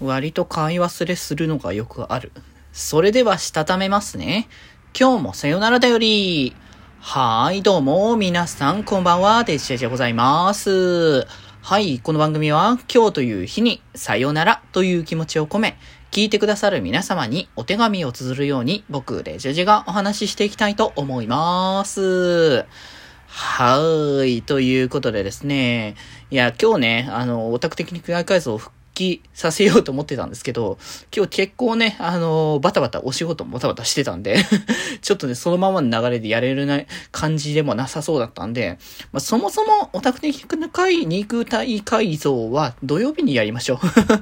[0.00, 2.32] 割と買い忘れするのがよくある。
[2.72, 4.48] それでは、したためますね。
[4.98, 6.54] 今日もさよならだより。
[7.00, 11.26] はい、どうも、皆さん、こんばんは、デジェジでございます。
[11.60, 15.76] はい、この番組は、今日という日に、さよならという気持ちを込め、
[16.10, 22.64] 聞いてくださる皆様にお手紙を綴るように、僕、デジェジがお話ししていきたいと思います。
[23.26, 24.42] はーい。
[24.42, 25.94] ということでですね。
[26.30, 28.60] いや、今日ね、あの、オタク的に外改造を
[29.00, 30.78] 帰させようと思ってたんですけど、
[31.14, 34.36] 今日結構ね、あのー、バタバタお仕事もバタバタしてたんで
[35.00, 38.78] ちょっとね、そのままの流れでやれるない感じでもなさそうだったんで、
[39.12, 43.78] まあ、そもそもオタク的な回肉体改造は土曜日にやりましょう。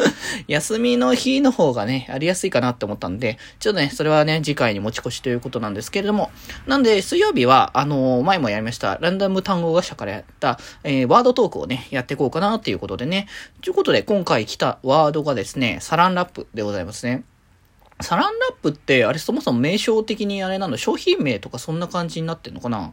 [0.48, 6.30] 休みの日の方がね、やりやすいかなって思ったんで、ちょっとね、それはね、次回に持ち越しということなんですけれども、
[6.66, 13.26] なんで、水曜日は、あのー、前もやりました、ランダム単語学者からやった、えー、ワードトークをね、やっていこうかなっていうことでね、
[13.60, 17.24] ということで、今回来たワードがですね、サランラップでございますね。
[18.00, 22.92] サランラップって、あれそもそも名称的にあれなの、商品名とかそんな感じになってんのかな？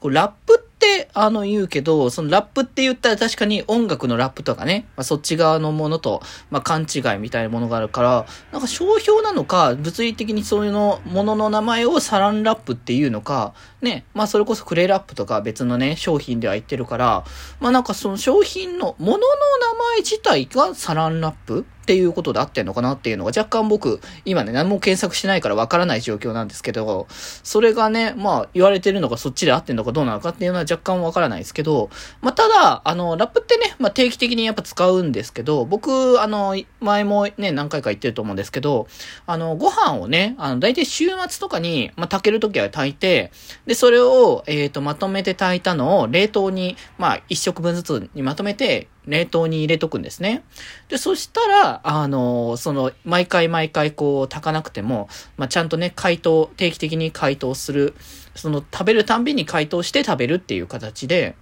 [0.00, 17.24] これラップって、ってあの、言うけど、そのラップって言ったら確かに音楽のラップとかね、まあ、そっち側のものと、まあ、勘違いみたいなものがあるから、なんか商標なのか、物理的にそういうの、ものの名前をサランラップっていうのか、ね、まあ、それこそクレイラップとか別のね、商品では言ってるから、
[17.58, 31.88] まあ、なんかその商品の、ものの名前自体がサランラップっていうことで合ってんのかなっていうのが若干僕、今ね、何も検索しないからわからない状況なんですけど、それがね、まあ言われてるのがそっちで合ってんのかどうなのかっていうのは若干わからないですけど、
[32.20, 38.86] まあただ、あの、ラップってね、まあ定期的にやっぱ使うんですけど、僕、あの、前もね、何回か言ってると思うんですけど、
[39.24, 43.32] あの、ご飯をね、あの、大体週末とかに、まあ炊けるときは炊いて、
[43.64, 50.44] で、それを、えっ、ー、と、まとめて炊いたのを冷凍に、まあ一食分ずつにまとめて、冷凍に入れとくんですね。
[50.88, 57.94] で、そしたら、あの、その、毎回毎回こう、炊かなくても、まあ、ちゃんとね、解凍、定期的に解凍する、
[58.34, 61.34] その、食べるたんびに解凍して食べるっていう形で、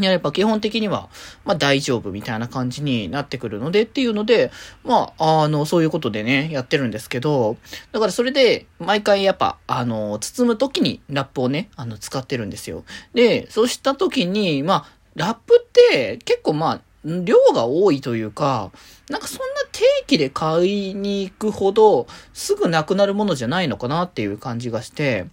[0.00, 1.10] やれば基本的には、
[1.44, 4.50] まあ大丈夫みたいな感じになってくるのでっていうので、
[4.84, 7.58] まあ、あの、そういうことでね、やってるんですけど、
[7.92, 12.84] だからそれで、毎回やっぱ、あの、包む時にラップをね、あの、使ってるんですよ。
[13.12, 18.70] で、そうした時に、まあ、ラップって結構まあ、量が多いというか、
[19.08, 25.26] なんかそんな定期で買いに行くほどすぐなくなるものじゃないのかなっていう感じがして、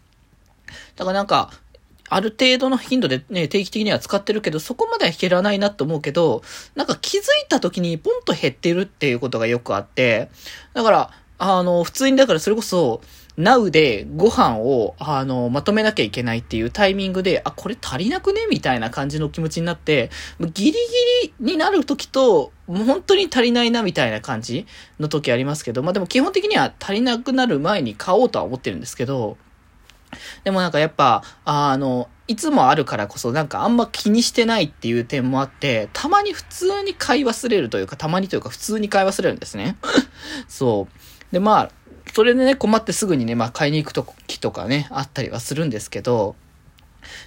[0.96, 1.52] だからなんか、
[2.12, 6.42] ある程度の頻度でね、定期的には使ってるけど、そこまでは減らないなと思うけど、
[6.76, 10.30] なんか気づいた時にポンと減ってるっていうことがよくあって、
[10.74, 13.02] だから、あの、普通にだからそれこそ、
[13.40, 20.12] Now でご飯を、あの、まとめなきゃいけないっていうタイミングで、あ、これ足りなくねみたいな感じの気持ちになって、
[20.54, 20.78] ギリギ
[21.40, 24.68] リになる時と、もう本当に足りないなみたいな感じ
[25.00, 29.38] の時ありますけど、まあでも基本的には足りなくなる前に買おうとは思ってるんですけど、
[30.44, 39.78] でもなんかやっぱ、あの、いつもあるからこそなんかあんま気にしてないっていう点もあって、たまに普通に買い忘れるというか、たまにというか普通に買い忘れるんですね。
[40.50, 41.34] そう。
[41.34, 41.72] で、まあ、
[42.14, 46.36] それでね、困ってすぐにね、まあ買いに行く時とかね、あったりはするんですけど、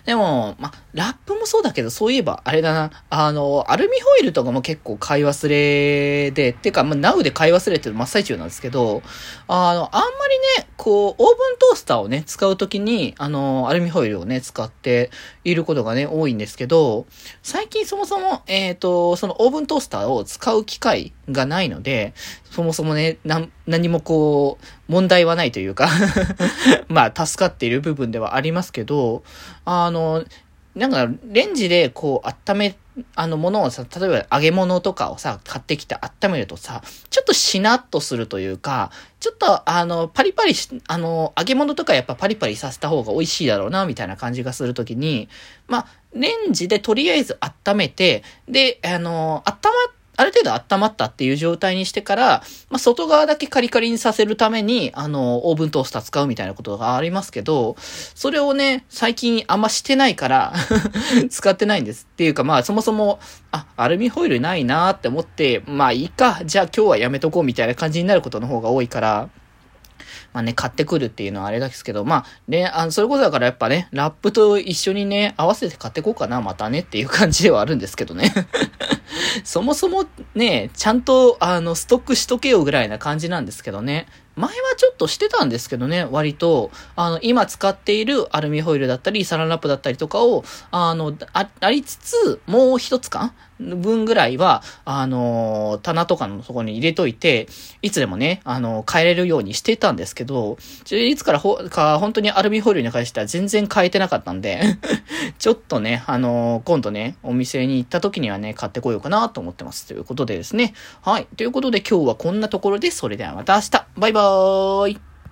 [0.05, 9.03] でも、ま、ラップもそうだけど、そういえば、あれだな、あの、アルミホイルとかも結構買い忘れで、てか、まナウで買い忘れてる真っ最中なんですけど、
[9.49, 15.11] あの、あんまりね、こう、オーブントースターをね、使うときに、あの、アルミホイルをね、使って
[15.45, 17.07] いることがね、多いんですけど、
[17.43, 22.15] 最近そもそも、えっ、ー、と、そのオーブントースターを使う機会がないので、
[22.51, 25.89] そもそもね、な、何もこう、問題はないというか。
[26.89, 29.23] まあ、助かっている部分ではありますけど、
[29.65, 30.25] あの、
[30.75, 32.77] なんか、レンジでこう、温め、
[33.15, 38.91] あの、ものをさ、例えば揚げ物とかをさ、買ってきて温めるとさ、ちょっとしなっとするというか、
[39.21, 45.29] ちょっと、あの、パリパリし、あの、揚げ物とかやっぱパリパリさせた方が美味しいだろうな、みたいな感じがするときに、
[45.69, 60.53] まあ、レンジでとりあえず温めて、で、あの、温まって、ある程度温まったっていう状態にしてから、まあ、外側だけカリカリにさせるために、あの、オーブントースター使うみたいなことがありますけど、それをね、最近あんましてないから
[61.31, 62.07] 使ってないんです。
[62.13, 63.21] っていうか、まあ、そもそも、
[63.53, 69.29] あ、アルミホイルないなーって思って、まあいいか、じゃあ今日はやめとこうみたいな感じになることの方が多いから、
[70.33, 78.33] まあね、買ってくるっていうのはあれですけど、まあ、ね、あの、それこそだからやっぱね、ラップと一緒にね、合わせて買ってこうかな、またねっていう感じではあるんですけどね
[79.45, 84.07] そもそもね、ちゃんと、あの、ストックしとけよぐらいな感じなんですけどね。
[84.37, 97.49] 前はちょっとしてたんですけどね、割と、あの、今使っているアルミホイルだったり、サランラップだったりとかを、あの、あありつつ、もう一つか分ぐらいは、あの、棚とかのとこに入れといて、
[97.81, 100.59] いつでもね、あの、変えれるようにしてたんですけど、
[100.91, 104.63] いつからほ、か、本当にアルミホイルに関しては全然変えてなかったんで
[105.39, 109.87] ちょっとね、あの、今度ね、お店に行った時にはね、買ってこようかなと思ってます。
[109.87, 110.75] ということでですね。
[111.03, 111.27] はい。
[111.37, 113.87] ということで今日はこんなところで、それではまた明日。
[113.97, 115.12] バイバイはい。